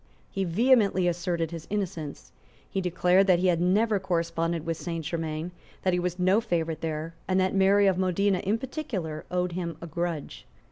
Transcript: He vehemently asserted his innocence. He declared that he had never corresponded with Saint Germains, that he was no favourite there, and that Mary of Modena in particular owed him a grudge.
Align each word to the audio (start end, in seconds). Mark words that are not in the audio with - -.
He 0.31 0.45
vehemently 0.45 1.07
asserted 1.07 1.51
his 1.51 1.67
innocence. 1.69 2.31
He 2.67 2.81
declared 2.81 3.27
that 3.27 3.37
he 3.37 3.45
had 3.49 3.61
never 3.61 3.99
corresponded 3.99 4.65
with 4.65 4.75
Saint 4.77 5.05
Germains, 5.05 5.51
that 5.83 5.93
he 5.93 5.99
was 5.99 6.17
no 6.17 6.41
favourite 6.41 6.81
there, 6.81 7.13
and 7.27 7.39
that 7.39 7.53
Mary 7.53 7.85
of 7.85 7.99
Modena 7.99 8.39
in 8.39 8.57
particular 8.57 9.25
owed 9.29 9.51
him 9.51 9.77
a 9.79 9.85
grudge. 9.85 10.47